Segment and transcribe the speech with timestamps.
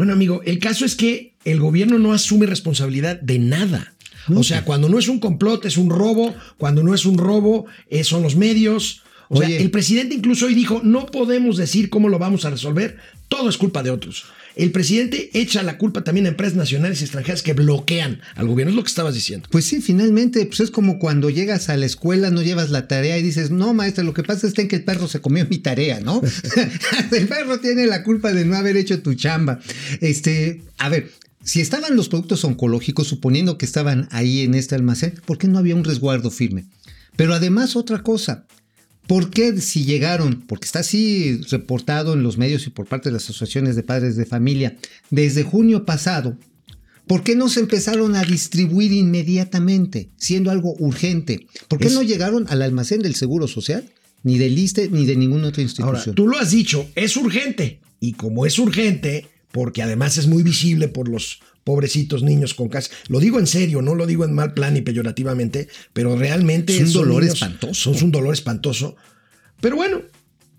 [0.00, 3.92] Bueno, amigo, el caso es que el gobierno no asume responsabilidad de nada.
[4.34, 6.34] O sea, cuando no es un complot, es un robo.
[6.56, 9.02] Cuando no es un robo, eh, son los medios.
[9.32, 12.96] O sea, el presidente incluso hoy dijo, no podemos decir cómo lo vamos a resolver,
[13.28, 14.24] todo es culpa de otros.
[14.56, 18.70] El presidente echa la culpa también a empresas nacionales y extranjeras que bloquean al gobierno,
[18.72, 19.48] es lo que estabas diciendo.
[19.52, 23.18] Pues sí, finalmente, pues es como cuando llegas a la escuela, no llevas la tarea
[23.18, 26.00] y dices, no, maestra, lo que pasa es que el perro se comió mi tarea,
[26.00, 26.20] ¿no?
[27.12, 29.60] el perro tiene la culpa de no haber hecho tu chamba.
[30.00, 31.08] Este, a ver,
[31.44, 35.58] si estaban los productos oncológicos, suponiendo que estaban ahí en este almacén, ¿por qué no
[35.58, 36.66] había un resguardo firme?
[37.16, 38.46] Pero además otra cosa,
[39.10, 43.14] ¿por qué si llegaron, porque está así reportado en los medios y por parte de
[43.14, 44.76] las asociaciones de padres de familia,
[45.10, 46.38] desde junio pasado,
[47.08, 51.48] ¿por qué no se empezaron a distribuir inmediatamente, siendo algo urgente?
[51.66, 53.90] ¿Por qué no llegaron al almacén del Seguro Social?
[54.22, 55.96] Ni del ISTE, ni de ninguna otra institución.
[55.96, 57.80] Ahora, tú lo has dicho, es urgente.
[57.98, 62.90] Y como es urgente, porque además es muy visible por los pobrecitos niños con casa.
[63.06, 66.96] Lo digo en serio, no lo digo en mal plan y peyorativamente, pero realmente es
[66.96, 67.92] un dolor espantoso.
[67.92, 68.96] Es un dolor espantoso.
[69.60, 70.02] Pero bueno,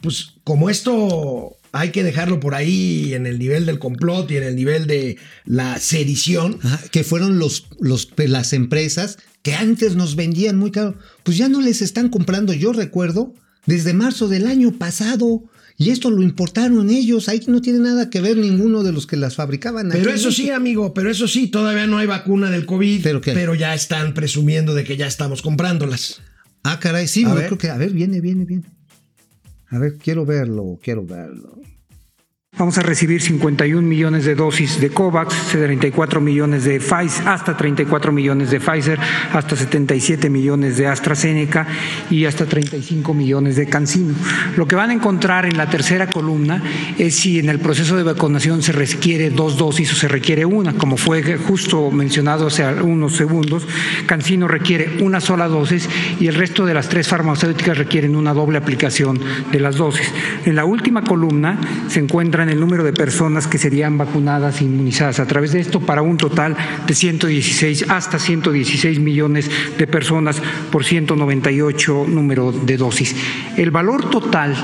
[0.00, 4.44] pues como esto hay que dejarlo por ahí en el nivel del complot y en
[4.44, 6.60] el nivel de la sedición.
[6.92, 10.96] que fueron los, los, las empresas que antes nos vendían muy caro.
[11.24, 13.34] Pues ya no les están comprando, yo recuerdo,
[13.66, 15.42] desde marzo del año pasado.
[15.82, 19.16] Y esto lo importaron ellos, ahí no tiene nada que ver ninguno de los que
[19.16, 19.88] las fabricaban.
[19.90, 23.56] Pero eso sí, amigo, pero eso sí, todavía no hay vacuna del COVID, ¿Pero, pero
[23.56, 26.20] ya están presumiendo de que ya estamos comprándolas.
[26.62, 28.62] Ah, caray, sí, yo creo que, a ver, viene, viene, viene.
[29.70, 31.58] A ver, quiero verlo, quiero verlo.
[32.62, 38.12] Vamos a recibir 51 millones de dosis de COVAX, 34 millones de Pfizer, hasta 34
[38.12, 39.00] millones de Pfizer,
[39.32, 41.66] hasta 77 millones de AstraZeneca
[42.08, 44.14] y hasta 35 millones de CanSino.
[44.56, 46.62] Lo que van a encontrar en la tercera columna
[46.98, 50.74] es si en el proceso de vacunación se requiere dos dosis o se requiere una,
[50.74, 53.66] como fue justo mencionado hace unos segundos.
[54.06, 55.88] CanSino requiere una sola dosis
[56.20, 59.18] y el resto de las tres farmacéuticas requieren una doble aplicación
[59.50, 60.08] de las dosis.
[60.44, 61.58] En la última columna
[61.88, 65.60] se encuentra en el número de personas que serían vacunadas e inmunizadas a través de
[65.60, 70.40] esto para un total de 116 hasta 116 millones de personas
[70.70, 73.16] por 198 número de dosis.
[73.56, 74.54] El valor total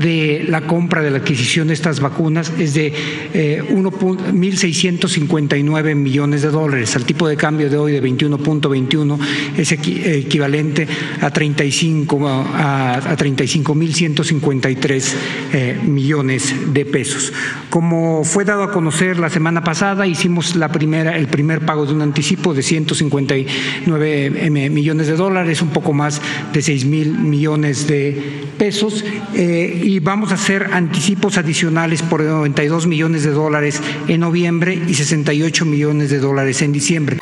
[0.00, 2.92] de la compra de la adquisición de estas vacunas es de
[3.32, 6.96] eh, 1.659 millones de dólares.
[6.96, 9.18] Al tipo de cambio de hoy de 21.21
[9.56, 10.88] es equivalente
[11.20, 15.12] a 35 a, a 35.153
[15.52, 17.32] eh, millones de pesos.
[17.70, 21.92] Como fue dado a conocer la semana pasada, hicimos la primera, el primer pago de
[21.92, 23.46] un anticipo de 159
[23.86, 26.20] eh, millones de dólares, un poco más
[26.52, 29.04] de 6 mil millones de pesos.
[29.34, 34.94] Eh, y vamos a hacer anticipos adicionales por 92 millones de dólares en noviembre y
[34.94, 37.18] 68 millones de dólares en diciembre.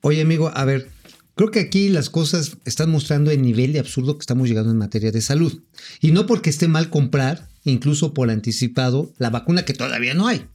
[0.00, 0.88] Oye, amigo, a ver,
[1.34, 4.78] Creo que aquí las cosas están mostrando el nivel de absurdo que estamos llegando en
[4.78, 5.60] materia de salud.
[6.00, 10.46] Y no porque esté mal comprar, incluso por anticipado, la vacuna que todavía no hay.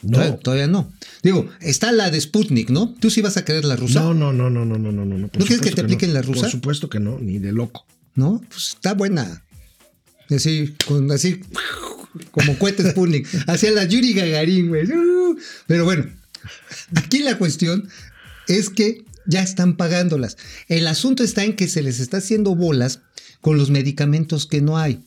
[0.00, 0.36] No.
[0.36, 0.90] Todavía, no.
[1.22, 2.94] Digo, está la de Sputnik, ¿no?
[3.00, 4.00] ¿Tú sí vas a querer la rusa?
[4.00, 5.04] No, no, no, no, no, no, no.
[5.04, 6.40] ¿No, ¿No quieres que te apliquen la rusa?
[6.40, 7.84] Por supuesto que no, ni de loco.
[8.14, 9.44] No, pues está buena.
[10.30, 11.40] Así, con, así
[12.30, 13.28] como cohetes Sputnik.
[13.46, 14.86] Hacia la Yuri Gagarin, güey.
[15.66, 16.06] Pero bueno,
[16.94, 17.88] aquí la cuestión
[18.48, 20.36] es que ya están pagándolas.
[20.68, 23.00] El asunto está en que se les está haciendo bolas
[23.40, 25.00] con los medicamentos que no hay.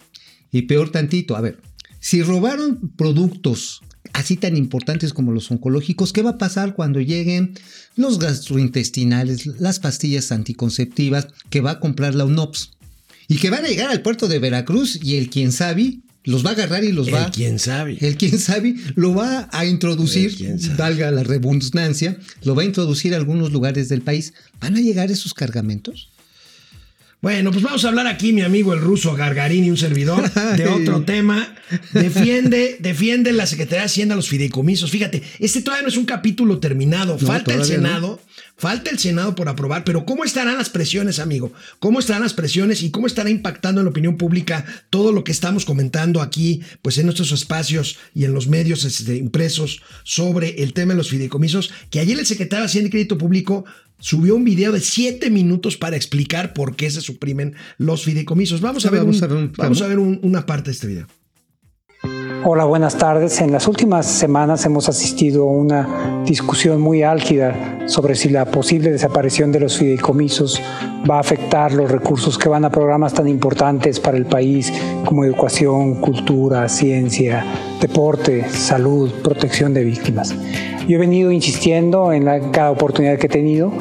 [0.52, 1.60] Y peor tantito, a ver,
[2.00, 3.82] si robaron productos
[4.14, 7.54] así tan importantes como los oncológicos, ¿qué va a pasar cuando lleguen
[7.96, 12.72] los gastrointestinales, las pastillas anticonceptivas que va a comprar la UNOPS?
[13.28, 16.52] Y que van a llegar al puerto de Veracruz y el quien sabe los va
[16.52, 17.26] a agarrar y los va.
[17.26, 17.98] El quién sabe.
[18.00, 23.18] El quién sabe lo va a introducir, valga la redundancia, lo va a introducir a
[23.18, 24.34] algunos lugares del país.
[24.62, 26.10] ¿Van a llegar esos cargamentos?
[27.24, 31.04] Bueno, pues vamos a hablar aquí, mi amigo el ruso Gargarini, un servidor, de otro
[31.04, 31.56] tema.
[31.94, 34.92] Defiende, defiende la Secretaría de Hacienda los fideicomisos.
[34.92, 37.18] Fíjate, este todavía no es un capítulo terminado.
[37.18, 38.20] Falta el Senado.
[38.64, 41.52] Falta el Senado por aprobar, pero ¿cómo estarán las presiones, amigo?
[41.80, 45.34] ¿Cómo estarán las presiones y cómo estará impactando en la opinión pública todo lo que
[45.34, 50.72] estamos comentando aquí, pues en nuestros espacios y en los medios este, impresos sobre el
[50.72, 51.74] tema de los fideicomisos?
[51.90, 53.66] Que ayer el secretario de Hacienda y Crédito Público
[54.00, 58.62] subió un video de siete minutos para explicar por qué se suprimen los fideicomisos.
[58.62, 59.02] Vamos a ver,
[59.58, 61.08] vamos a ver una parte de este video.
[62.46, 63.40] Hola, buenas tardes.
[63.40, 68.92] En las últimas semanas hemos asistido a una discusión muy álgida sobre si la posible
[68.92, 70.62] desaparición de los fideicomisos
[71.10, 74.74] va a afectar los recursos que van a programas tan importantes para el país
[75.06, 77.46] como educación, cultura, ciencia,
[77.80, 80.36] deporte, salud, protección de víctimas.
[80.86, 83.72] Yo he venido insistiendo en cada oportunidad que he tenido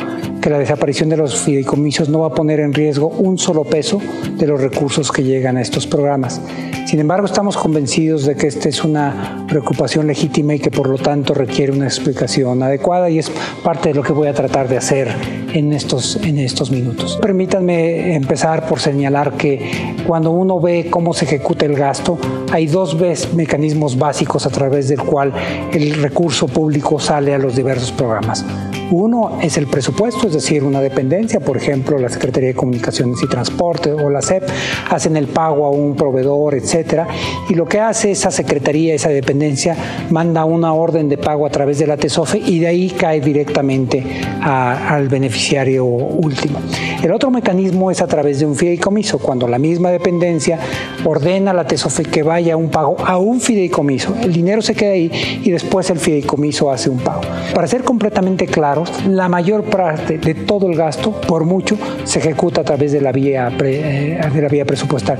[0.42, 4.00] que la desaparición de los fideicomisos no va a poner en riesgo un solo peso
[4.36, 6.40] de los recursos que llegan a estos programas.
[6.86, 10.98] Sin embargo, estamos convencidos de que esta es una preocupación legítima y que por lo
[10.98, 13.30] tanto requiere una explicación adecuada y es
[13.62, 15.08] parte de lo que voy a tratar de hacer
[15.54, 17.18] en estos, en estos minutos.
[17.22, 22.18] Permítanme empezar por señalar que cuando uno ve cómo se ejecuta el gasto,
[22.50, 22.96] hay dos
[23.34, 25.32] mecanismos básicos a través del cual
[25.72, 28.44] el recurso público sale a los diversos programas.
[28.90, 33.28] Uno es el presupuesto, es decir, una dependencia, por ejemplo, la Secretaría de Comunicaciones y
[33.28, 34.44] Transporte o la SEP
[34.90, 37.06] hacen el pago a un proveedor, etcétera,
[37.48, 39.76] y lo que hace esa secretaría, esa dependencia,
[40.10, 44.02] manda una orden de pago a través de la TESOFE y de ahí cae directamente
[44.40, 46.58] al beneficiario último.
[47.02, 50.58] El otro mecanismo es a través de un fideicomiso, cuando la misma dependencia
[51.04, 54.14] ordena a la TESOFE que vaya a un pago a un fideicomiso.
[54.22, 55.10] El dinero se queda ahí
[55.42, 57.22] y después el fideicomiso hace un pago.
[57.54, 62.60] Para ser completamente claro, la mayor parte de todo el gasto, por mucho, se ejecuta
[62.60, 65.18] a través de la vía, eh, de la vía presupuestal.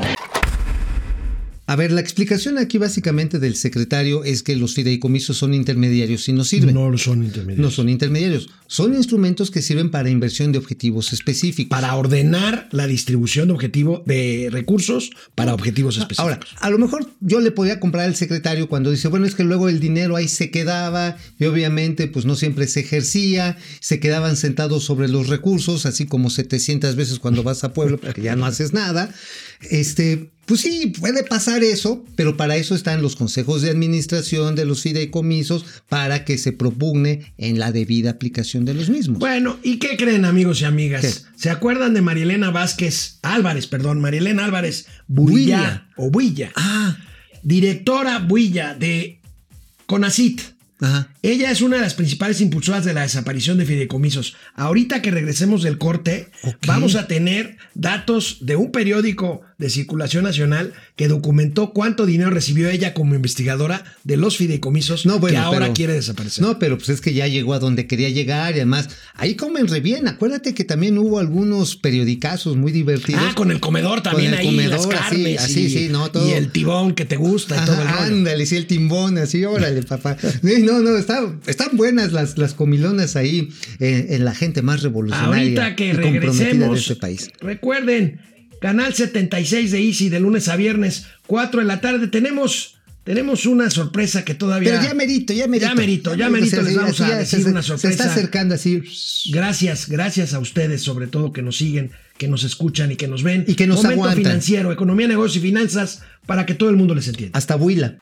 [1.66, 6.32] A ver, la explicación aquí básicamente del secretario es que los fideicomisos son intermediarios y
[6.32, 6.74] no sirven.
[6.74, 7.66] No son intermediarios.
[7.66, 8.50] No son intermediarios.
[8.66, 11.70] Son instrumentos que sirven para inversión de objetivos específicos.
[11.70, 16.18] Para ordenar la distribución de objetivo de recursos para objetivos específicos.
[16.18, 19.44] Ahora, a lo mejor yo le podía comprar al secretario cuando dice, bueno, es que
[19.44, 24.36] luego el dinero ahí se quedaba y obviamente pues no siempre se ejercía, se quedaban
[24.36, 28.46] sentados sobre los recursos, así como 700 veces cuando vas a Pueblo, porque ya no
[28.46, 29.14] haces nada.
[29.70, 34.64] Este, pues sí, puede pasar eso, pero para eso están los consejos de administración de
[34.64, 39.18] los fideicomisos para que se propugne en la debida aplicación de los mismos.
[39.18, 41.26] Bueno, ¿y qué creen amigos y amigas?
[41.36, 46.52] ¿Se acuerdan de Marielena Vázquez Álvarez, perdón, Marielena Álvarez Builla o Builla?
[46.56, 46.96] Ah,
[47.42, 49.20] directora Builla de
[49.86, 50.40] Conacit.
[51.22, 54.34] Ella es una de las principales impulsoras de la desaparición de fideicomisos.
[54.54, 56.28] Ahorita que regresemos del corte,
[56.66, 62.68] vamos a tener datos de un periódico de circulación nacional que documentó cuánto dinero recibió
[62.68, 66.42] ella como investigadora de los fideicomisos que ahora quiere desaparecer.
[66.42, 69.68] No, pero pues es que ya llegó a donde quería llegar y además ahí comen
[69.68, 70.08] re bien.
[70.08, 73.22] Acuérdate que también hubo algunos periodicazos muy divertidos.
[73.24, 76.28] Ah, con el comedor también ahí, las carnes así, y, sí, no, todo.
[76.28, 79.82] y el tibón que te gusta y todo el Ándale, sí, el timbón, así, órale,
[79.82, 80.16] papá.
[80.42, 83.48] No, no, están buenas las, las comilonas ahí
[83.78, 87.30] eh, en la gente más revolucionaria Ahorita que regresemos, de este país.
[87.40, 88.20] Recuerden,
[88.62, 92.06] Canal 76 de Easy de lunes a viernes, 4 de la tarde.
[92.06, 94.70] Tenemos, tenemos una sorpresa que todavía.
[94.70, 95.66] Pero ya merito, ya merito.
[95.66, 97.88] Ya merito, ya merito les vamos a decir una sorpresa.
[97.88, 98.80] Se está acercando así.
[99.32, 103.24] Gracias, gracias a ustedes, sobre todo que nos siguen, que nos escuchan y que nos
[103.24, 103.44] ven.
[103.48, 107.08] Y que nos Momento financiero, economía, negocios y finanzas, para que todo el mundo les
[107.08, 107.36] entienda.
[107.36, 107.96] Hasta Buila.